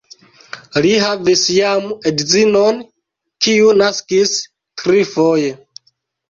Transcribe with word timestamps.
Li 0.85 0.93
havis 1.01 1.43
jam 1.55 1.85
edzinon, 2.11 2.79
kiu 3.47 3.69
naskis 3.83 4.33
trifoje. 4.83 5.55